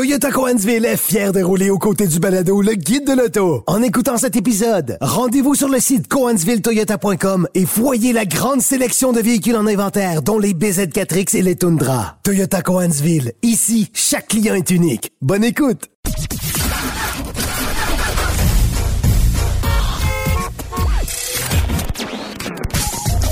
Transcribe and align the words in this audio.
Toyota 0.00 0.30
Coansville 0.30 0.86
est 0.86 0.96
fier 0.96 1.30
de 1.30 1.42
rouler 1.42 1.68
aux 1.68 1.76
côtés 1.76 2.06
du 2.06 2.20
balado 2.20 2.62
Le 2.62 2.72
Guide 2.72 3.06
de 3.06 3.12
l'auto. 3.12 3.64
En 3.66 3.82
écoutant 3.82 4.16
cet 4.16 4.34
épisode, 4.34 4.96
rendez-vous 5.02 5.54
sur 5.54 5.68
le 5.68 5.78
site 5.78 6.08
coansvilletoyota.com 6.08 7.46
et 7.54 7.66
voyez 7.66 8.14
la 8.14 8.24
grande 8.24 8.62
sélection 8.62 9.12
de 9.12 9.20
véhicules 9.20 9.56
en 9.56 9.66
inventaire, 9.66 10.22
dont 10.22 10.38
les 10.38 10.54
BZ4X 10.54 11.36
et 11.36 11.42
les 11.42 11.54
Tundra. 11.54 12.16
Toyota 12.22 12.62
Coansville, 12.62 13.34
ici, 13.42 13.90
chaque 13.92 14.28
client 14.28 14.54
est 14.54 14.70
unique. 14.70 15.12
Bonne 15.20 15.44
écoute! 15.44 15.90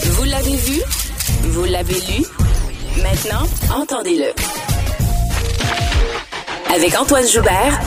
Vous 0.04 0.24
l'avez 0.24 0.56
vu? 0.56 0.82
Vous 1.44 1.64
l'avez 1.64 1.94
lu? 1.94 2.26
Maintenant, 3.02 3.46
entendez-le. 3.74 4.67
Avec 6.74 6.98
Antoine 6.98 7.26
Joubert, 7.26 7.80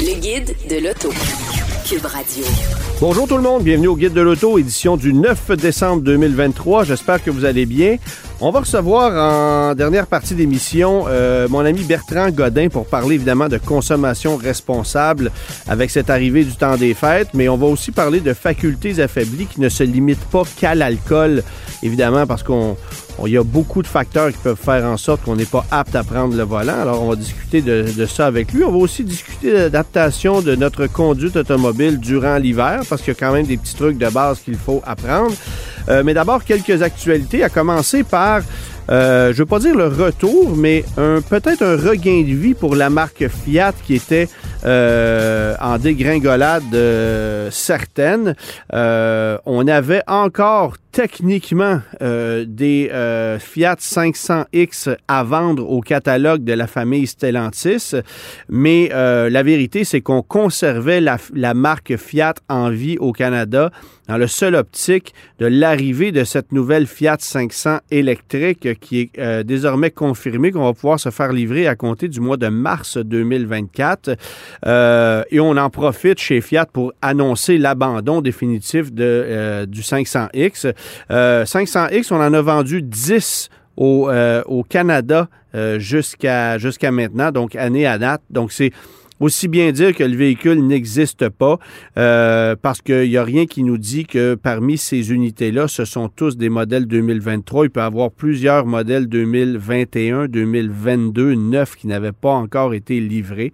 le 0.00 0.20
guide 0.20 0.54
de 0.68 0.76
l'auto. 0.86 1.10
Cube 1.88 2.04
Radio. 2.04 2.44
Bonjour 3.00 3.26
tout 3.26 3.36
le 3.36 3.42
monde, 3.42 3.64
bienvenue 3.64 3.88
au 3.88 3.96
Guide 3.96 4.12
de 4.12 4.20
l'Auto, 4.20 4.58
édition 4.58 4.96
du 4.96 5.12
9 5.12 5.52
décembre 5.52 6.02
2023. 6.02 6.84
J'espère 6.84 7.22
que 7.22 7.30
vous 7.30 7.44
allez 7.44 7.66
bien. 7.66 7.96
On 8.40 8.50
va 8.50 8.60
recevoir 8.60 9.12
en 9.12 9.74
dernière 9.74 10.06
partie 10.06 10.34
d'émission 10.34 11.04
euh, 11.08 11.48
mon 11.48 11.60
ami 11.60 11.82
Bertrand 11.82 12.30
Godin 12.30 12.68
pour 12.68 12.86
parler 12.86 13.16
évidemment 13.16 13.48
de 13.48 13.58
consommation 13.58 14.36
responsable 14.36 15.30
avec 15.68 15.90
cette 15.90 16.10
arrivée 16.10 16.44
du 16.44 16.54
temps 16.54 16.76
des 16.76 16.94
fêtes, 16.94 17.28
mais 17.34 17.48
on 17.48 17.56
va 17.56 17.66
aussi 17.66 17.90
parler 17.90 18.20
de 18.20 18.34
facultés 18.34 19.00
affaiblies 19.00 19.46
qui 19.46 19.60
ne 19.60 19.68
se 19.68 19.82
limitent 19.82 20.24
pas 20.30 20.42
qu'à 20.58 20.74
l'alcool, 20.74 21.42
évidemment 21.82 22.26
parce 22.26 22.42
qu'on 22.42 22.76
il 23.26 23.32
y 23.32 23.36
a 23.36 23.44
beaucoup 23.44 23.82
de 23.82 23.86
facteurs 23.86 24.30
qui 24.30 24.38
peuvent 24.38 24.56
faire 24.56 24.84
en 24.84 24.96
sorte 24.96 25.22
qu'on 25.22 25.36
n'est 25.36 25.44
pas 25.44 25.64
apte 25.70 25.94
à 25.94 26.02
prendre 26.02 26.36
le 26.36 26.42
volant. 26.42 26.80
Alors, 26.80 27.02
on 27.02 27.10
va 27.10 27.16
discuter 27.16 27.62
de, 27.62 27.86
de 27.96 28.06
ça 28.06 28.26
avec 28.26 28.52
lui. 28.52 28.64
On 28.64 28.72
va 28.72 28.78
aussi 28.78 29.04
discuter 29.04 29.52
d'adaptation 29.52 30.40
de 30.40 30.54
notre 30.54 30.86
conduite 30.86 31.36
automobile 31.36 32.00
durant 32.00 32.36
l'hiver, 32.36 32.80
parce 32.88 33.02
qu'il 33.02 33.14
y 33.14 33.16
a 33.16 33.20
quand 33.20 33.32
même 33.32 33.46
des 33.46 33.56
petits 33.56 33.76
trucs 33.76 33.98
de 33.98 34.08
base 34.08 34.40
qu'il 34.40 34.56
faut 34.56 34.82
apprendre. 34.84 35.34
Euh, 35.88 36.02
mais 36.04 36.14
d'abord, 36.14 36.44
quelques 36.44 36.82
actualités, 36.82 37.42
à 37.42 37.48
commencer 37.48 38.02
par 38.02 38.42
euh, 38.90 39.32
je 39.32 39.38
veux 39.38 39.46
pas 39.46 39.60
dire 39.60 39.76
le 39.76 39.86
retour, 39.86 40.56
mais 40.56 40.84
peut-être 40.96 41.62
un 41.62 41.76
regain 41.76 42.22
de 42.22 42.34
vie 42.34 42.54
pour 42.54 42.74
la 42.74 42.90
marque 42.90 43.28
Fiat 43.28 43.72
qui 43.86 43.94
était 43.94 44.28
euh, 44.64 45.54
en 45.60 45.78
dégringolade 45.78 46.74
euh, 46.74 47.50
certaine. 47.50 48.34
Euh, 48.72 49.38
on 49.46 49.66
avait 49.66 50.02
encore 50.06 50.76
techniquement 50.92 51.80
euh, 52.02 52.44
des 52.46 52.90
euh, 52.92 53.38
Fiat 53.38 53.76
500X 53.76 54.94
à 55.08 55.24
vendre 55.24 55.68
au 55.68 55.80
catalogue 55.80 56.44
de 56.44 56.52
la 56.52 56.66
famille 56.66 57.06
Stellantis, 57.06 57.92
mais 58.50 58.90
euh, 58.92 59.30
la 59.30 59.42
vérité, 59.42 59.84
c'est 59.84 60.02
qu'on 60.02 60.22
conservait 60.22 61.00
la, 61.00 61.16
la, 61.34 61.54
marque 61.54 61.96
Fiat 61.96 62.34
en 62.48 62.68
vie 62.68 62.98
au 62.98 63.12
Canada 63.12 63.70
dans 64.08 64.18
le 64.18 64.26
seul 64.26 64.54
optique 64.54 65.14
de 65.38 65.46
l'arrivée 65.46 66.12
de 66.12 66.24
cette 66.24 66.52
nouvelle 66.52 66.86
Fiat 66.86 67.16
500 67.18 67.78
électrique 67.90 68.78
qui 68.80 69.00
est 69.00 69.18
euh, 69.18 69.42
désormais 69.42 69.90
confirmée 69.90 70.50
qu'on 70.50 70.64
va 70.64 70.74
pouvoir 70.74 71.00
se 71.00 71.10
faire 71.10 71.32
livrer 71.32 71.66
à 71.66 71.76
compter 71.76 72.08
du 72.08 72.20
mois 72.20 72.36
de 72.36 72.48
mars 72.48 72.98
2024. 72.98 74.16
Euh, 74.66 75.22
et 75.30 75.40
on 75.40 75.56
en 75.56 75.70
profite 75.70 76.18
chez 76.18 76.40
Fiat 76.40 76.66
pour 76.66 76.92
annoncer 77.02 77.58
l'abandon 77.58 78.20
définitif 78.20 78.92
de, 78.92 79.64
du 79.66 79.80
500X. 79.80 80.72
500X, 81.10 82.08
on 82.12 82.16
en 82.16 82.34
a 82.34 82.42
vendu 82.42 82.82
10 82.82 83.50
au, 83.76 84.08
euh, 84.08 84.42
au 84.46 84.62
Canada 84.62 85.28
euh, 85.54 85.78
jusqu'à 85.78 86.58
maintenant, 86.90 87.30
donc 87.30 87.56
année 87.56 87.86
à 87.86 87.98
date. 87.98 88.22
Donc 88.30 88.52
c'est 88.52 88.72
aussi 89.20 89.46
bien 89.46 89.70
dire 89.70 89.94
que 89.94 90.02
le 90.02 90.16
véhicule 90.16 90.66
n'existe 90.66 91.28
pas 91.28 91.58
euh, 91.96 92.56
parce 92.60 92.82
qu'il 92.82 93.08
n'y 93.08 93.16
a 93.16 93.22
rien 93.22 93.46
qui 93.46 93.62
nous 93.62 93.78
dit 93.78 94.04
que 94.04 94.34
parmi 94.34 94.76
ces 94.76 95.12
unités-là, 95.12 95.68
ce 95.68 95.84
sont 95.84 96.08
tous 96.08 96.36
des 96.36 96.48
modèles 96.48 96.86
2023. 96.86 97.66
Il 97.66 97.70
peut 97.70 97.80
y 97.80 97.82
avoir 97.84 98.10
plusieurs 98.10 98.66
modèles 98.66 99.06
2021, 99.06 100.26
2022, 100.26 101.34
neufs 101.34 101.76
qui 101.76 101.86
n'avaient 101.86 102.12
pas 102.12 102.32
encore 102.32 102.74
été 102.74 102.98
livrés. 102.98 103.52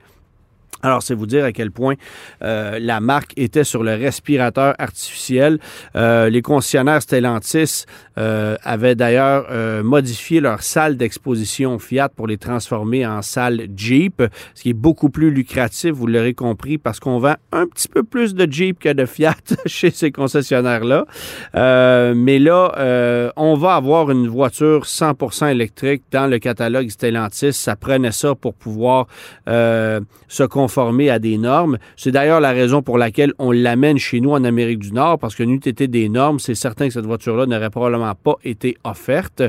Alors, 0.82 1.02
c'est 1.02 1.14
vous 1.14 1.26
dire 1.26 1.44
à 1.44 1.52
quel 1.52 1.72
point 1.72 1.94
euh, 2.42 2.78
la 2.80 3.00
marque 3.00 3.32
était 3.36 3.64
sur 3.64 3.82
le 3.82 3.94
respirateur 3.94 4.74
artificiel. 4.78 5.58
Euh, 5.96 6.30
les 6.30 6.40
concessionnaires 6.40 7.02
Stellantis 7.02 7.84
euh, 8.16 8.56
avaient 8.62 8.94
d'ailleurs 8.94 9.48
modifié 9.82 10.40
leur 10.40 10.62
salle 10.62 10.96
d'exposition 10.96 11.78
Fiat 11.78 12.08
pour 12.08 12.26
les 12.26 12.38
transformer 12.38 13.06
en 13.06 13.22
salle 13.22 13.66
Jeep, 13.76 14.22
ce 14.54 14.62
qui 14.62 14.70
est 14.70 14.74
beaucoup 14.74 15.10
plus 15.10 15.30
lucratif, 15.30 15.92
vous 15.92 16.06
l'aurez 16.06 16.34
compris, 16.34 16.78
parce 16.78 17.00
qu'on 17.00 17.18
vend 17.18 17.34
un 17.52 17.66
petit 17.66 17.88
peu 17.88 18.02
plus 18.02 18.34
de 18.34 18.50
Jeep 18.50 18.78
que 18.78 18.92
de 18.92 19.06
Fiat 19.06 19.34
chez 19.66 19.90
ces 19.90 20.12
concessionnaires-là. 20.12 21.06
Mais 22.14 22.38
là, 22.38 23.32
on 23.36 23.54
va 23.54 23.74
avoir 23.74 24.10
une 24.10 24.28
voiture 24.28 24.84
100% 24.84 25.50
électrique 25.50 26.04
dans 26.12 26.26
le 26.26 26.38
catalogue 26.38 26.88
Stellantis. 26.88 27.52
Ça 27.52 27.76
prenait 27.76 28.12
ça 28.12 28.34
pour 28.34 28.54
pouvoir 28.54 29.06
se 29.46 30.42
conformer 30.68 31.08
à 31.08 31.18
des 31.18 31.38
normes. 31.38 31.78
C'est 31.96 32.10
d'ailleurs 32.10 32.40
la 32.40 32.52
raison 32.52 32.82
pour 32.82 32.98
laquelle 32.98 33.32
on 33.38 33.52
l'amène 33.52 33.96
chez 33.96 34.20
nous 34.20 34.32
en 34.32 34.44
Amérique 34.44 34.80
du 34.80 34.92
Nord, 34.92 35.18
parce 35.18 35.34
que 35.34 35.42
n'eût 35.42 35.60
été 35.64 35.88
des 35.88 36.10
normes, 36.10 36.38
c'est 36.38 36.54
certain 36.54 36.88
que 36.88 36.92
cette 36.92 37.06
voiture-là 37.06 37.46
n'aurait 37.46 37.70
probablement 37.70 38.14
pas 38.14 38.34
été 38.44 38.76
offerte. 38.84 39.42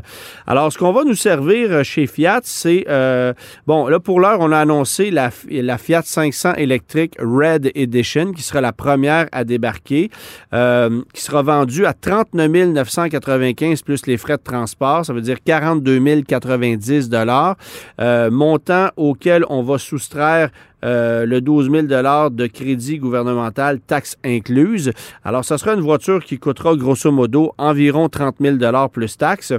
Alors, 0.47 0.72
ce 0.72 0.78
qu'on 0.78 0.94
va 0.94 1.03
nous 1.03 1.16
servir 1.16 1.84
chez 1.84 2.07
Fiat, 2.07 2.40
c'est, 2.44 2.85
euh, 2.88 3.34
bon, 3.68 3.88
là, 3.88 4.00
pour 4.00 4.22
l'heure, 4.22 4.38
on 4.40 4.53
a 4.53 4.59
annoncé 4.59 5.12
la, 5.12 5.30
la, 5.50 5.78
Fiat 5.78 6.03
500 6.06 6.53
électrique 6.56 7.16
Red 7.19 7.69
Edition, 7.75 8.31
qui 8.31 8.41
sera 8.41 8.62
la 8.62 8.72
première 8.72 9.28
à 9.34 9.44
débarquer, 9.44 10.09
euh, 10.53 11.01
qui 11.13 11.22
sera 11.22 11.41
vendue 11.41 11.86
à 11.86 11.91
39 11.94 12.50
995 12.50 13.81
plus 13.81 14.06
les 14.06 14.16
frais 14.16 14.38
de 14.38 14.44
transport, 14.44 15.06
ça 15.06 15.12
veut 15.12 15.22
dire 15.22 15.38
42 15.44 16.24
090 16.24 17.09
dollars, 17.09 17.57
euh, 18.00 18.31
montant 18.31 18.90
auquel 18.96 19.44
on 19.50 19.63
va 19.63 19.78
soustraire 19.78 20.50
euh, 20.84 21.25
le 21.25 21.41
12 21.41 21.72
000 21.72 21.84
de 21.84 22.47
crédit 22.47 22.97
gouvernemental, 22.97 23.79
taxes 23.79 24.17
incluses. 24.25 24.91
Alors, 25.23 25.45
ce 25.45 25.57
sera 25.57 25.73
une 25.73 25.81
voiture 25.81 26.23
qui 26.23 26.38
coûtera 26.38 26.75
grosso 26.75 27.12
modo 27.12 27.53
environ 27.57 28.09
30 28.09 28.35
000 28.40 28.57
plus 28.89 29.18
taxes. 29.18 29.53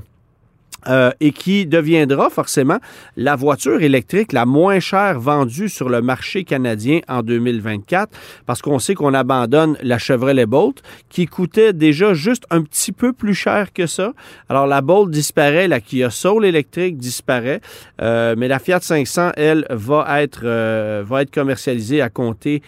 Euh, 0.89 1.11
et 1.21 1.33
qui 1.33 1.67
deviendra 1.67 2.31
forcément 2.31 2.79
la 3.17 3.37
voiture 3.37 3.83
électrique 3.83 4.33
la 4.33 4.47
moins 4.47 4.81
chère 4.81 5.21
vendue 5.21 5.69
sur 5.69 5.91
le 5.91 6.01
marché 6.01 6.45
canadien 6.45 7.01
en 7.07 7.23
2024 7.23 8.11
parce 8.47 8.63
qu'on 8.63 8.79
sait 8.79 8.95
qu'on 8.95 9.13
abandonne 9.13 9.77
la 9.83 9.99
Chevrolet 9.99 10.47
Bolt 10.47 10.83
qui 11.11 11.27
coûtait 11.27 11.75
déjà 11.75 12.15
juste 12.15 12.45
un 12.49 12.63
petit 12.63 12.93
peu 12.93 13.13
plus 13.13 13.35
cher 13.35 13.75
que 13.75 13.87
ça. 13.87 14.15
Alors 14.49 14.67
la 14.67 14.81
Bolt 14.81 15.11
disparaît, 15.11 15.69
la 15.69 15.81
Kia 15.81 16.09
Soul 16.09 16.47
électrique 16.47 16.97
disparaît, 16.97 17.61
euh, 18.01 18.35
mais 18.39 18.49
la 18.49 18.59
Fiat 18.59 18.81
500 18.81 19.33
elle 19.37 19.67
va 19.69 20.23
être 20.23 20.43
euh, 20.45 21.05
va 21.07 21.21
être 21.23 21.33
commercialisée 21.33 22.01
à 22.01 22.09
compter 22.09 22.63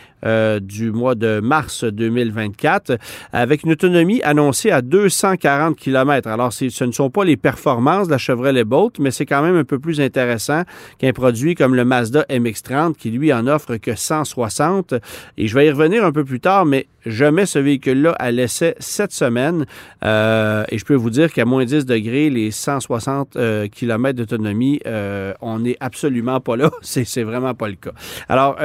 du 0.60 0.92
mois 0.92 1.16
de 1.16 1.40
mars 1.40 1.82
2024 1.82 2.96
avec 3.32 3.64
une 3.64 3.72
autonomie 3.72 4.22
annoncée 4.22 4.70
à 4.70 4.80
240 4.80 5.76
km. 5.76 6.28
Alors 6.28 6.52
ce 6.52 6.84
ne 6.84 6.92
sont 6.92 7.10
pas 7.10 7.24
les 7.24 7.36
performances 7.36 8.01
de 8.06 8.12
la 8.12 8.18
Chevrolet 8.18 8.64
Bolt, 8.64 8.98
mais 8.98 9.10
c'est 9.10 9.26
quand 9.26 9.42
même 9.42 9.56
un 9.56 9.64
peu 9.64 9.78
plus 9.78 10.00
intéressant 10.00 10.62
qu'un 10.98 11.12
produit 11.12 11.54
comme 11.54 11.74
le 11.74 11.84
Mazda 11.84 12.24
MX-30 12.28 12.94
qui 12.94 13.10
lui 13.10 13.32
en 13.32 13.46
offre 13.46 13.76
que 13.76 13.94
160. 13.94 14.94
Et 15.38 15.48
je 15.48 15.54
vais 15.54 15.66
y 15.66 15.70
revenir 15.70 16.04
un 16.04 16.12
peu 16.12 16.24
plus 16.24 16.40
tard, 16.40 16.64
mais 16.64 16.86
je 17.06 17.24
mets 17.24 17.46
ce 17.46 17.58
véhicule-là 17.58 18.12
à 18.12 18.30
l'essai 18.30 18.74
cette 18.78 19.12
semaine 19.12 19.66
euh, 20.04 20.64
et 20.68 20.78
je 20.78 20.84
peux 20.84 20.94
vous 20.94 21.10
dire 21.10 21.32
qu'à 21.32 21.44
moins 21.44 21.64
10 21.64 21.84
degrés, 21.86 22.30
les 22.30 22.50
160 22.50 23.36
euh, 23.36 23.68
km 23.68 24.16
d'autonomie, 24.16 24.80
euh, 24.86 25.32
on 25.40 25.60
n'est 25.60 25.76
absolument 25.80 26.40
pas 26.40 26.56
là. 26.56 26.70
C'est 26.82 27.22
vraiment 27.22 27.54
pas 27.54 27.68
le 27.68 27.74
cas. 27.74 27.92
Alors, 28.28 28.56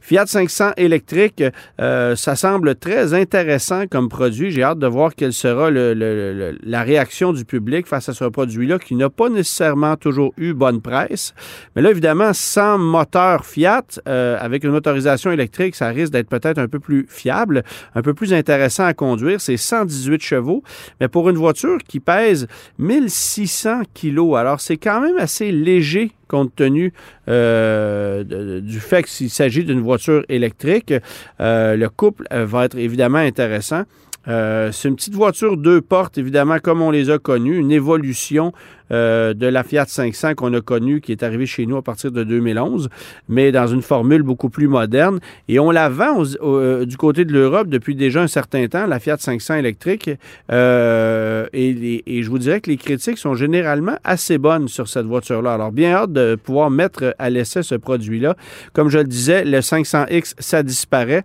Fiat 0.00 0.26
500 0.26 0.72
électrique, 0.76 1.42
ça 1.78 2.36
semble 2.36 2.76
très 2.76 3.14
intéressant 3.14 3.86
comme 3.86 4.08
produit. 4.08 4.50
J'ai 4.50 4.62
hâte 4.62 4.78
de 4.78 4.86
voir 4.86 5.14
quelle 5.14 5.32
sera 5.32 5.70
la 5.70 6.82
réaction 6.82 7.32
du 7.32 7.44
public 7.44 7.86
face 7.86 8.08
à 8.08 8.14
ce 8.14 8.24
produit-là 8.56 8.78
qui 8.78 8.94
n'a 8.94 9.10
pas 9.10 9.28
nécessairement 9.28 9.96
toujours 9.96 10.32
eu 10.36 10.54
bonne 10.54 10.80
presse. 10.80 11.34
Mais 11.74 11.82
là, 11.82 11.90
évidemment, 11.90 12.32
sans 12.32 12.78
moteur 12.78 13.44
Fiat, 13.44 13.84
euh, 14.08 14.38
avec 14.40 14.64
une 14.64 14.70
motorisation 14.70 15.30
électrique, 15.30 15.74
ça 15.74 15.88
risque 15.88 16.12
d'être 16.12 16.28
peut-être 16.28 16.58
un 16.58 16.68
peu 16.68 16.80
plus 16.80 17.06
fiable 17.08 17.62
un 17.94 18.02
peu 18.02 18.14
plus 18.14 18.32
intéressant 18.32 18.84
à 18.84 18.94
conduire. 18.94 19.40
C'est 19.40 19.56
118 19.56 20.22
chevaux, 20.22 20.62
mais 21.00 21.08
pour 21.08 21.28
une 21.28 21.36
voiture 21.36 21.78
qui 21.86 22.00
pèse 22.00 22.46
1600 22.78 23.82
kilos. 23.94 24.36
Alors, 24.36 24.60
c'est 24.60 24.76
quand 24.76 25.00
même 25.00 25.18
assez 25.18 25.52
léger 25.52 26.12
compte 26.28 26.56
tenu 26.56 26.92
euh, 27.28 28.60
du 28.60 28.80
fait 28.80 29.04
qu'il 29.04 29.30
s'agit 29.30 29.62
d'une 29.62 29.80
voiture 29.80 30.24
électrique. 30.28 30.92
Euh, 31.40 31.76
le 31.76 31.88
couple 31.88 32.26
va 32.32 32.64
être 32.64 32.76
évidemment 32.76 33.18
intéressant. 33.18 33.84
Euh, 34.28 34.72
c'est 34.72 34.88
une 34.88 34.96
petite 34.96 35.14
voiture 35.14 35.56
deux 35.56 35.80
portes, 35.80 36.18
évidemment, 36.18 36.58
comme 36.58 36.82
on 36.82 36.90
les 36.90 37.10
a 37.10 37.18
connues, 37.18 37.58
une 37.58 37.70
évolution 37.70 38.52
euh, 38.92 39.34
de 39.34 39.46
la 39.46 39.62
Fiat 39.62 39.86
500 39.86 40.34
qu'on 40.34 40.52
a 40.54 40.60
connue, 40.60 41.00
qui 41.00 41.12
est 41.12 41.22
arrivée 41.22 41.46
chez 41.46 41.66
nous 41.66 41.76
à 41.76 41.82
partir 41.82 42.12
de 42.12 42.24
2011, 42.24 42.88
mais 43.28 43.52
dans 43.52 43.66
une 43.66 43.82
formule 43.82 44.22
beaucoup 44.22 44.48
plus 44.48 44.68
moderne. 44.68 45.20
Et 45.48 45.58
on 45.58 45.70
la 45.70 45.88
vend 45.88 46.22
euh, 46.42 46.84
du 46.84 46.96
côté 46.96 47.24
de 47.24 47.32
l'Europe 47.32 47.68
depuis 47.68 47.94
déjà 47.94 48.22
un 48.22 48.26
certain 48.26 48.66
temps, 48.68 48.86
la 48.86 48.98
Fiat 48.98 49.16
500 49.18 49.56
électrique. 49.56 50.08
et, 50.08 50.18
et, 51.52 52.22
je 52.22 52.30
vous 52.30 52.38
dirais 52.38 52.60
que 52.60 52.70
les 52.70 52.76
critiques 52.76 53.18
sont 53.18 53.34
généralement 53.34 53.96
assez 54.04 54.38
bonnes 54.38 54.68
sur 54.68 54.88
cette 54.88 55.06
voiture-là. 55.06 55.54
Alors, 55.54 55.72
bien 55.72 55.92
hâte 55.92 56.12
de 56.12 56.34
pouvoir 56.34 56.70
mettre 56.70 57.14
à 57.18 57.30
l'essai 57.30 57.62
ce 57.62 57.74
produit-là. 57.74 58.36
Comme 58.72 58.88
je 58.88 58.98
le 58.98 59.04
disais, 59.04 59.44
le 59.44 59.58
500X, 59.58 60.34
ça 60.38 60.62
disparaît. 60.62 61.24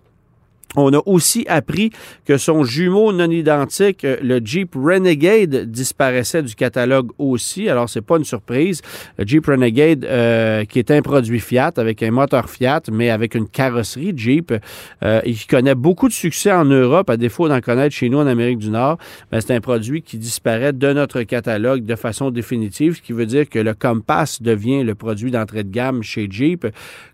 On 0.76 0.92
a 0.94 1.02
aussi 1.04 1.44
appris 1.48 1.90
que 2.24 2.38
son 2.38 2.64
jumeau 2.64 3.12
non 3.12 3.30
identique, 3.30 4.04
euh, 4.04 4.16
le 4.22 4.40
Jeep 4.42 4.74
Renegade, 4.74 5.70
disparaissait 5.70 6.42
du 6.42 6.54
catalogue 6.54 7.10
aussi. 7.18 7.68
Alors, 7.68 7.88
c'est 7.88 8.00
pas 8.00 8.16
une 8.16 8.24
surprise. 8.24 8.80
Le 9.18 9.26
Jeep 9.26 9.46
Renegade, 9.46 10.04
euh, 10.04 10.64
qui 10.64 10.78
est 10.78 10.90
un 10.90 11.02
produit 11.02 11.40
Fiat 11.40 11.72
avec 11.76 12.02
un 12.02 12.10
moteur 12.10 12.48
Fiat, 12.48 12.82
mais 12.90 13.10
avec 13.10 13.34
une 13.34 13.48
carrosserie 13.48 14.14
Jeep, 14.16 14.54
euh, 15.02 15.20
qui 15.20 15.46
connaît 15.46 15.74
beaucoup 15.74 16.08
de 16.08 16.12
succès 16.12 16.52
en 16.52 16.64
Europe, 16.64 17.10
à 17.10 17.16
défaut 17.16 17.48
d'en 17.48 17.60
connaître 17.60 17.94
chez 17.94 18.08
nous 18.08 18.18
en 18.18 18.26
Amérique 18.26 18.58
du 18.58 18.70
Nord, 18.70 18.96
ben, 19.30 19.40
c'est 19.40 19.54
un 19.54 19.60
produit 19.60 20.02
qui 20.02 20.16
disparaît 20.16 20.72
de 20.72 20.92
notre 20.92 21.22
catalogue 21.22 21.84
de 21.84 21.96
façon 21.96 22.30
définitive, 22.30 22.96
ce 22.96 23.02
qui 23.02 23.12
veut 23.12 23.26
dire 23.26 23.48
que 23.48 23.58
le 23.58 23.74
Compass 23.74 24.40
devient 24.40 24.84
le 24.84 24.94
produit 24.94 25.30
d'entrée 25.30 25.64
de 25.64 25.70
gamme 25.70 26.02
chez 26.02 26.28
Jeep. 26.30 26.66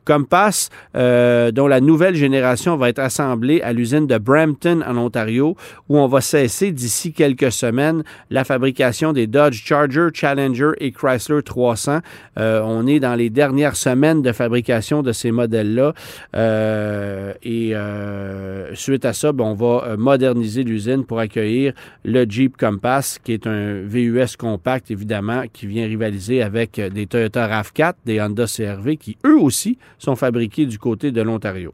Compass, 0.05 0.71
dont 0.95 1.67
la 1.67 1.81
nouvelle 1.81 2.15
génération 2.15 2.77
va 2.77 2.89
être 2.89 2.99
assemblée 2.99 3.48
à 3.63 3.73
l'usine 3.73 4.07
de 4.07 4.19
Brampton 4.19 4.83
en 4.87 4.97
Ontario, 4.97 5.57
où 5.89 5.99
on 5.99 6.07
va 6.07 6.21
cesser 6.21 6.73
d'ici 6.73 7.13
quelques 7.13 7.53
semaines 7.53 8.03
la 8.31 8.45
fabrication 8.45 9.13
des 9.13 9.27
Dodge 9.27 9.63
Charger, 9.65 10.09
Challenger 10.13 10.71
et 10.79 10.93
Chrysler 10.93 11.43
300. 11.43 11.99
Euh, 12.39 12.61
on 12.65 12.87
est 12.87 13.01
dans 13.01 13.15
les 13.15 13.31
dernières 13.31 13.77
semaines 13.77 14.23
de 14.23 14.33
fabrication 14.33 15.03
de 15.03 15.13
ces 15.13 15.31
modèles-là. 15.31 15.95
Euh, 16.37 17.33
et 17.43 17.75
euh, 17.75 18.75
suite 18.75 19.05
à 19.05 19.13
ça, 19.13 19.33
ben, 19.33 19.45
on 19.45 19.55
va 19.55 19.97
moderniser 19.97 20.63
l'usine 20.63 21.05
pour 21.05 21.19
accueillir 21.19 21.73
le 22.05 22.25
Jeep 22.25 22.57
Compass, 22.57 23.19
qui 23.23 23.33
est 23.33 23.47
un 23.47 23.83
VUS 23.83 24.37
compact, 24.39 24.91
évidemment, 24.91 25.45
qui 25.53 25.67
vient 25.67 25.87
rivaliser 25.87 26.43
avec 26.43 26.81
des 26.81 27.07
Toyota 27.07 27.49
RAV4, 27.49 27.95
des 28.05 28.21
Honda 28.21 28.47
CRV, 28.47 28.97
qui 28.97 29.17
eux 29.27 29.39
aussi 29.39 29.79
sont 29.99 30.17
fabriqués 30.17 30.67
du 30.67 30.79
côté 30.79 31.11
de 31.11 31.23
l'Ontario. 31.23 31.73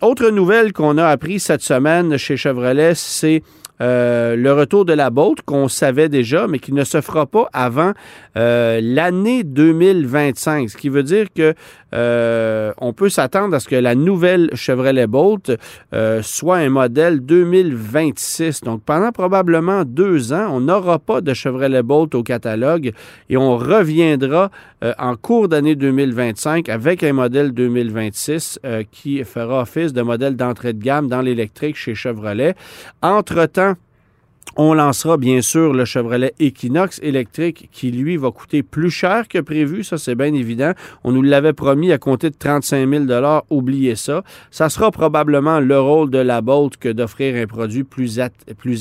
autre 0.00 0.30
nouvelle 0.30 0.67
qu'on 0.72 0.98
a 0.98 1.06
appris 1.06 1.40
cette 1.40 1.62
semaine 1.62 2.16
chez 2.16 2.36
Chevrolet, 2.36 2.94
c'est 2.94 3.42
euh, 3.80 4.34
le 4.34 4.52
retour 4.52 4.84
de 4.84 4.92
la 4.92 5.10
Bolt 5.10 5.42
qu'on 5.42 5.68
savait 5.68 6.08
déjà, 6.08 6.46
mais 6.48 6.58
qui 6.58 6.72
ne 6.72 6.84
se 6.84 7.00
fera 7.00 7.26
pas 7.26 7.48
avant 7.52 7.92
euh, 8.36 8.80
l'année 8.82 9.44
2025, 9.44 10.70
ce 10.70 10.76
qui 10.76 10.88
veut 10.88 11.04
dire 11.04 11.26
que 11.34 11.54
euh, 11.94 12.72
on 12.78 12.92
peut 12.92 13.08
s'attendre 13.08 13.54
à 13.54 13.60
ce 13.60 13.68
que 13.68 13.76
la 13.76 13.94
nouvelle 13.94 14.50
Chevrolet 14.54 15.06
Bolt 15.06 15.52
soit 16.22 16.56
un 16.56 16.68
modèle 16.68 17.20
2026. 17.20 18.62
Donc 18.62 18.82
pendant 18.82 19.12
probablement 19.12 19.84
deux 19.84 20.32
ans, 20.32 20.48
on 20.52 20.60
n'aura 20.60 20.98
pas 20.98 21.20
de 21.20 21.34
Chevrolet 21.34 21.82
Bolt 21.82 22.14
au 22.14 22.22
catalogue 22.22 22.92
et 23.28 23.36
on 23.36 23.56
reviendra 23.56 24.50
en 24.98 25.16
cours 25.16 25.48
d'année 25.48 25.74
2025 25.76 26.68
avec 26.68 27.02
un 27.02 27.12
modèle 27.12 27.52
2026 27.52 28.60
qui 28.90 29.24
fera 29.24 29.62
office 29.62 29.92
de 29.92 30.02
modèle 30.02 30.36
d'entrée 30.36 30.72
de 30.72 30.82
gamme 30.82 31.08
dans 31.08 31.22
l'électrique 31.22 31.76
chez 31.76 31.94
Chevrolet. 31.94 32.54
Entre-temps, 33.02 33.74
on 34.56 34.74
lancera 34.74 35.16
bien 35.16 35.40
sûr 35.40 35.72
le 35.72 35.84
Chevrolet 35.84 36.34
Equinox 36.40 37.00
électrique 37.02 37.68
qui, 37.72 37.90
lui, 37.90 38.16
va 38.16 38.30
coûter 38.30 38.62
plus 38.62 38.90
cher 38.90 39.28
que 39.28 39.38
prévu. 39.38 39.84
Ça, 39.84 39.98
c'est 39.98 40.14
bien 40.14 40.32
évident. 40.34 40.72
On 41.04 41.12
nous 41.12 41.22
l'avait 41.22 41.52
promis 41.52 41.92
à 41.92 41.98
compter 41.98 42.30
de 42.30 42.36
35 42.36 42.88
000 43.08 43.42
Oubliez 43.50 43.96
ça. 43.96 44.22
Ça 44.50 44.68
sera 44.68 44.90
probablement 44.90 45.60
le 45.60 45.80
rôle 45.80 46.10
de 46.10 46.18
la 46.18 46.40
Bolt 46.40 46.76
que 46.76 46.88
d'offrir 46.88 47.36
un 47.36 47.46
produit 47.46 47.84
plus, 47.84 48.18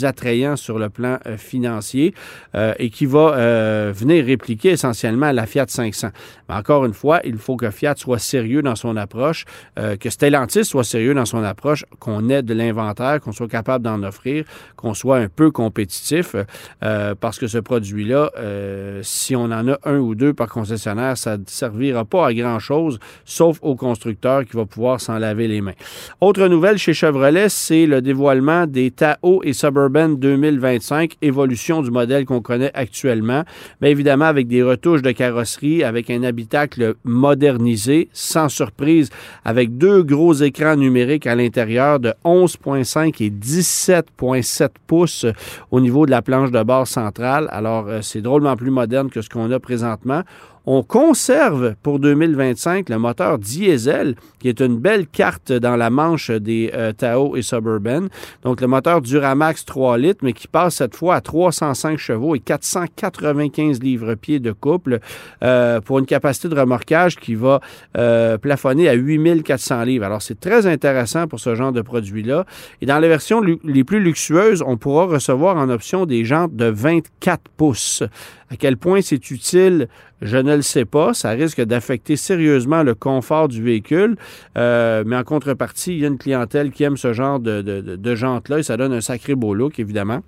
attrayant 0.03 0.55
sur 0.55 0.79
le 0.79 0.89
plan 0.89 1.19
euh, 1.25 1.37
financier 1.37 2.13
euh, 2.55 2.73
et 2.79 2.89
qui 2.89 3.05
va 3.05 3.35
euh, 3.35 3.93
venir 3.95 4.25
répliquer 4.25 4.69
essentiellement 4.69 5.31
la 5.31 5.45
Fiat 5.45 5.65
500. 5.67 6.09
Mais 6.49 6.55
encore 6.55 6.85
une 6.85 6.93
fois, 6.93 7.19
il 7.23 7.37
faut 7.37 7.55
que 7.55 7.69
Fiat 7.69 7.95
soit 7.97 8.19
sérieux 8.19 8.61
dans 8.61 8.75
son 8.75 8.95
approche, 8.95 9.45
que 9.75 10.09
Stellantis 10.09 10.65
soit 10.65 10.83
sérieux 10.83 11.13
dans 11.13 11.25
son 11.25 11.43
approche, 11.43 11.85
qu'on 11.99 12.29
ait 12.29 12.41
de 12.41 12.53
l'inventaire, 12.53 13.19
qu'on 13.21 13.31
soit 13.31 13.47
capable 13.47 13.83
d'en 13.83 14.01
offrir, 14.03 14.45
qu'on 14.75 14.93
soit 14.93 15.17
un 15.17 15.27
peu 15.27 15.51
compétitif 15.57 16.35
euh, 16.83 17.15
parce 17.19 17.39
que 17.39 17.47
ce 17.47 17.57
produit-là, 17.57 18.29
euh, 18.37 18.99
si 19.01 19.35
on 19.35 19.45
en 19.45 19.67
a 19.67 19.79
un 19.85 19.97
ou 19.97 20.13
deux 20.13 20.33
par 20.35 20.49
concessionnaire, 20.49 21.17
ça 21.17 21.37
ne 21.37 21.43
servira 21.47 22.05
pas 22.05 22.27
à 22.27 22.33
grand-chose, 22.33 22.99
sauf 23.25 23.57
au 23.63 23.75
constructeur 23.75 24.45
qui 24.45 24.55
va 24.55 24.65
pouvoir 24.65 25.01
s'en 25.01 25.17
laver 25.17 25.47
les 25.47 25.61
mains. 25.61 25.73
Autre 26.21 26.47
nouvelle 26.47 26.77
chez 26.77 26.93
Chevrolet, 26.93 27.49
c'est 27.49 27.87
le 27.87 28.03
dévoilement 28.03 28.67
des 28.67 28.91
Tahoe 28.91 29.41
et 29.43 29.53
Suburban 29.53 30.09
2025, 30.09 31.15
évolution 31.23 31.81
du 31.81 31.89
modèle 31.89 32.25
qu'on 32.25 32.41
connaît 32.41 32.71
actuellement. 32.75 33.43
Bien 33.81 33.89
évidemment, 33.89 34.25
avec 34.25 34.47
des 34.47 34.61
retouches 34.61 35.01
de 35.01 35.11
carrosserie, 35.11 35.83
avec 35.83 36.11
un 36.11 36.21
habitacle 36.21 36.93
modernisé, 37.03 38.09
sans 38.13 38.47
surprise, 38.47 39.09
avec 39.43 39.75
deux 39.75 40.03
gros 40.03 40.33
écrans 40.33 40.75
numériques 40.75 41.25
à 41.25 41.33
l'intérieur 41.33 41.99
de 41.99 42.13
11,5 42.23 43.23
et 43.23 43.31
17,7 43.31 44.69
pouces 44.85 45.25
au 45.71 45.79
niveau 45.79 46.05
de 46.05 46.11
la 46.11 46.21
planche 46.21 46.51
de 46.51 46.63
bord 46.63 46.87
centrale. 46.87 47.47
Alors, 47.51 47.87
euh, 47.87 48.01
c'est 48.01 48.21
drôlement 48.21 48.55
plus 48.55 48.71
moderne 48.71 49.09
que 49.09 49.21
ce 49.21 49.29
qu'on 49.29 49.51
a 49.51 49.59
présentement. 49.59 50.21
On 50.69 50.83
conserve 50.83 51.75
pour 51.81 51.97
2025 51.97 52.89
le 52.89 52.99
moteur 52.99 53.39
diesel, 53.39 54.15
qui 54.37 54.49
est 54.49 54.59
une 54.59 54.77
belle 54.77 55.07
carte 55.07 55.53
dans 55.53 55.77
la 55.77 55.89
manche 55.89 56.29
des 56.29 56.71
euh, 56.73 56.91
Tao 56.91 57.37
et 57.37 57.41
Suburban. 57.41 58.07
Donc, 58.43 58.59
le 58.59 58.67
moteur 58.67 59.01
Duramax 59.01 59.63
3 59.63 59.97
litres, 59.97 60.19
mais 60.23 60.33
qui 60.33 60.49
passe 60.49 60.75
cette 60.75 60.93
fois 60.93 61.15
à 61.15 61.21
305 61.21 61.97
chevaux 61.97 62.35
et 62.35 62.41
495 62.41 63.81
livres-pieds 63.81 64.41
de 64.41 64.51
couple 64.51 64.99
euh, 65.41 65.79
pour 65.79 65.99
une 65.99 66.05
capacité 66.05 66.49
de 66.49 66.59
remorquage 66.59 67.15
qui 67.15 67.35
va 67.35 67.61
euh, 67.95 68.37
plafonner 68.37 68.89
à 68.89 68.93
8400 68.93 69.83
livres. 69.83 70.03
Alors, 70.03 70.21
c'est 70.21 70.37
très 70.37 70.67
intéressant 70.67 71.27
pour 71.27 71.39
ce 71.39 71.55
genre 71.55 71.71
de 71.71 71.81
produit-là. 71.81 72.45
Et 72.81 72.85
dans 72.85 72.99
les 72.99 73.07
versions 73.07 73.41
les 73.63 73.83
plus 73.85 74.01
luxueuses, 74.01 74.61
on 74.67 74.75
pourra 74.75 75.05
recevoir 75.05 75.55
en 75.55 75.69
option 75.69 76.05
des 76.05 76.25
jantes 76.25 76.57
de 76.57 76.65
24 76.65 77.41
pouces. 77.55 78.03
À 78.49 78.55
quel 78.55 78.77
point 78.77 79.01
c'est 79.01 79.29
utile, 79.29 79.89
je 80.21 80.37
ne 80.37 80.55
le 80.55 80.61
sais 80.61 80.85
pas. 80.85 81.13
Ça 81.13 81.31
risque 81.31 81.61
d'affecter 81.61 82.15
sérieusement 82.15 82.83
le 82.83 82.95
confort 82.95 83.47
du 83.47 83.61
véhicule. 83.61 84.15
Euh, 84.57 85.03
mais 85.05 85.17
en 85.17 85.23
contrepartie, 85.23 85.93
il 85.93 85.99
y 85.99 86.05
a 86.05 86.07
une 86.07 86.17
clientèle 86.17 86.71
qui 86.71 86.83
aime 86.83 86.97
ce 86.97 87.13
genre 87.13 87.39
de, 87.39 87.61
de, 87.61 87.81
de, 87.81 88.49
là 88.49 88.59
et 88.59 88.63
ça 88.63 88.77
donne 88.77 88.93
un 88.93 89.01
sacré 89.01 89.35
beau 89.35 89.53
look, 89.53 89.79
évidemment. 89.79 90.21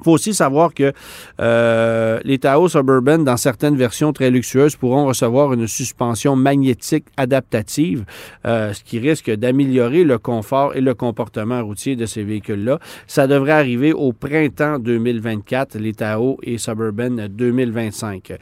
Il 0.00 0.04
faut 0.04 0.12
aussi 0.12 0.34
savoir 0.34 0.74
que 0.74 0.92
euh, 1.40 2.18
les 2.24 2.38
Taos 2.38 2.70
Suburban, 2.70 3.18
dans 3.18 3.36
certaines 3.36 3.76
versions 3.76 4.12
très 4.12 4.30
luxueuses, 4.30 4.74
pourront 4.74 5.06
recevoir 5.06 5.52
une 5.52 5.68
suspension 5.68 6.34
magnétique 6.34 7.04
adaptative, 7.16 8.04
euh, 8.44 8.72
ce 8.72 8.82
qui 8.82 8.98
risque 8.98 9.30
d'améliorer 9.30 10.02
le 10.02 10.18
confort 10.18 10.74
et 10.74 10.80
le 10.80 10.94
comportement 10.94 11.62
routier 11.64 11.94
de 11.94 12.06
ces 12.06 12.24
véhicules-là. 12.24 12.80
Ça 13.06 13.28
devrait 13.28 13.52
arriver 13.52 13.92
au 13.92 14.12
printemps 14.12 14.80
2024, 14.80 15.78
les 15.78 15.92
Taos 15.92 16.36
et 16.42 16.58
Suburban 16.58 17.28
2025. 17.30 18.32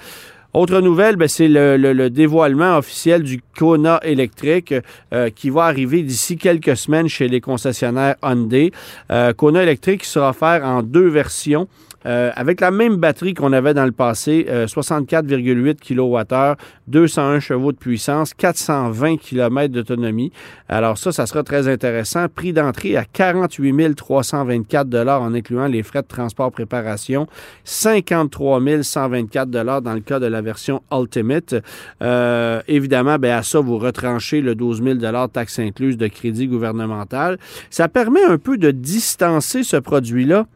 Autre 0.53 0.81
nouvelle, 0.81 1.15
ben, 1.15 1.29
c'est 1.29 1.47
le, 1.49 2.09
dévoilement 2.09 2.77
officiel 2.77 3.23
du 3.23 3.41
Kona 3.57 4.01
électrique 4.03 4.75
euh, 5.13 5.31
qui 5.31 5.49
va 5.49 5.65
arriver 5.65 6.03
d'ici 6.03 6.37
quelques 6.37 6.77
semaines 6.77 7.09
chez 7.09 7.29
les 7.29 7.41
concessionnaires 7.41 8.17
Hyundai. 8.23 8.73
Euh, 9.13 9.33
Kona 9.33 9.63
électrique 9.63 10.05
sera 10.05 10.31
offert 10.31 10.65
en 10.65 10.83
deux 10.83 11.09
versions. 11.09 11.69
Euh, 12.07 12.31
avec 12.35 12.61
la 12.61 12.71
même 12.71 12.97
batterie 12.97 13.35
qu'on 13.35 13.53
avait 13.53 13.75
dans 13.75 13.85
le 13.85 13.93
passé, 13.93 14.47
64,8 14.49 15.77
kWh, 15.77 16.57
201 16.89 17.41
chevaux 17.41 17.73
de 17.73 17.77
puissance, 17.77 18.35
420 18.35 19.19
km 19.19 19.73
d'autonomie. 19.73 20.33
Alors 20.69 20.99
ça, 20.99 21.13
ça 21.13 21.27
sera 21.27 21.43
très 21.43 21.69
intéressant. 21.69 22.27
Prix 22.29 22.53
d'entrée 22.53 22.97
à 22.97 23.05
48 23.05 23.95
324 23.95 24.95
en 25.09 25.35
incluant 25.35 25.67
les 25.67 25.83
frais 25.83 26.03
de 26.03 26.07
transport 26.07 26.51
préparation, 26.51 27.27
53 27.65 28.61
124 28.83 29.51
dans 29.51 29.95
le 29.95 30.01
cas 30.01 30.19
de 30.19 30.27
la 30.27 30.43
version 30.43 30.83
Ultimate. 30.93 31.55
Euh, 32.03 32.61
évidemment, 32.69 33.19
ben, 33.19 33.39
à 33.39 33.43
ça, 33.43 33.61
vous 33.61 33.79
retranchez 33.79 34.41
le 34.41 34.55
12 34.55 34.83
000 34.83 35.29
taxe 35.29 35.59
incluse 35.59 35.97
de 35.97 36.09
crédit 36.09 36.47
gouvernemental. 36.47 37.39
Ça 37.71 37.89
permet 37.89 38.25
un 38.25 38.39
peu 38.39 38.59
de 38.59 38.71
distancer 38.71 39.63
ce 39.63 39.77
produit-là 39.77 40.47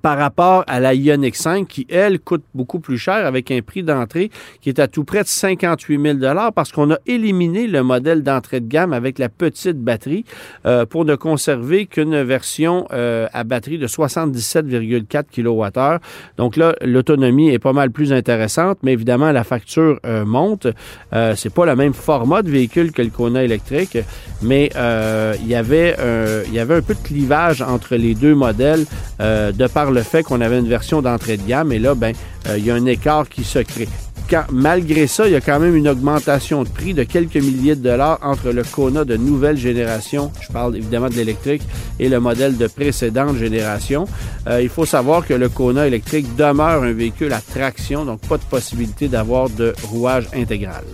par 0.00 0.18
rapport 0.18 0.64
à 0.66 0.80
la 0.80 0.94
Ioniq 0.94 1.36
5 1.36 1.66
qui, 1.68 1.86
elle, 1.90 2.20
coûte 2.20 2.44
beaucoup 2.54 2.80
plus 2.80 2.98
cher 2.98 3.26
avec 3.26 3.50
un 3.50 3.60
prix 3.60 3.82
d'entrée 3.82 4.30
qui 4.60 4.68
est 4.68 4.78
à 4.78 4.88
tout 4.88 5.04
près 5.04 5.22
de 5.22 5.28
58 5.28 6.18
000 6.20 6.50
parce 6.54 6.72
qu'on 6.72 6.90
a 6.92 6.98
éliminé 7.06 7.66
le 7.66 7.82
modèle 7.82 8.22
d'entrée 8.22 8.60
de 8.60 8.68
gamme 8.68 8.92
avec 8.92 9.18
la 9.18 9.28
petite 9.28 9.78
batterie 9.78 10.24
euh, 10.66 10.86
pour 10.86 11.04
ne 11.04 11.14
conserver 11.14 11.86
qu'une 11.86 12.22
version 12.22 12.86
euh, 12.92 13.26
à 13.32 13.44
batterie 13.44 13.78
de 13.78 13.86
77,4 13.86 15.24
kWh. 15.34 15.98
Donc 16.36 16.56
là, 16.56 16.74
l'autonomie 16.82 17.50
est 17.50 17.58
pas 17.58 17.72
mal 17.72 17.90
plus 17.90 18.12
intéressante, 18.12 18.78
mais 18.82 18.92
évidemment, 18.92 19.32
la 19.32 19.44
facture 19.44 19.98
euh, 20.06 20.24
monte. 20.24 20.66
c'est 21.36 21.52
pas 21.52 21.66
le 21.66 21.76
même 21.76 21.94
format 21.94 22.42
de 22.42 22.50
véhicule 22.50 22.92
que 22.92 23.02
le 23.02 23.10
Kona 23.10 23.44
électrique, 23.44 23.98
mais 24.42 24.70
il, 24.74 25.48
y 25.48 25.54
avait, 25.54 25.96
il 26.46 26.54
y 26.54 26.58
avait 26.58 26.76
un 26.76 26.82
peu 26.82 26.94
de 26.94 27.02
clivage 27.02 27.62
entre 27.62 27.96
les 27.96 28.14
deux 28.14 28.34
modèles 28.34 28.84
de 29.18 29.66
par 29.66 29.81
le 29.90 30.02
fait 30.02 30.22
qu'on 30.22 30.40
avait 30.40 30.58
une 30.58 30.68
version 30.68 31.02
d'entrée 31.02 31.36
de 31.36 31.46
gamme. 31.46 31.72
Et 31.72 31.78
là, 31.78 31.94
ben, 31.94 32.14
euh, 32.48 32.58
il 32.58 32.64
y 32.64 32.70
a 32.70 32.74
un 32.74 32.86
écart 32.86 33.28
qui 33.28 33.44
se 33.44 33.58
crée. 33.58 33.88
malgré 34.50 35.06
ça, 35.06 35.26
il 35.26 35.32
y 35.32 35.36
a 35.36 35.40
quand 35.40 35.60
même 35.60 35.76
une 35.76 35.88
augmentation 35.88 36.62
de 36.62 36.68
prix 36.68 36.94
de 36.94 37.02
quelques 37.02 37.36
milliers 37.36 37.76
de 37.76 37.82
dollars 37.82 38.18
entre 38.22 38.50
le 38.50 38.62
Kona 38.62 39.04
de 39.04 39.16
nouvelle 39.16 39.58
génération, 39.58 40.32
je 40.40 40.50
parle 40.50 40.76
évidemment 40.76 41.10
de 41.10 41.14
l'électrique, 41.14 41.62
et 41.98 42.08
le 42.08 42.18
modèle 42.18 42.56
de 42.56 42.66
précédente 42.66 43.36
génération. 43.36 44.06
Euh, 44.48 44.62
il 44.62 44.70
faut 44.70 44.86
savoir 44.86 45.26
que 45.26 45.34
le 45.34 45.48
Kona 45.48 45.86
électrique 45.86 46.34
demeure 46.36 46.82
un 46.82 46.92
véhicule 46.92 47.32
à 47.32 47.40
traction, 47.40 48.04
donc 48.04 48.20
pas 48.20 48.38
de 48.38 48.44
possibilité 48.44 49.08
d'avoir 49.08 49.50
de 49.50 49.74
rouage 49.82 50.28
intégral. 50.34 50.84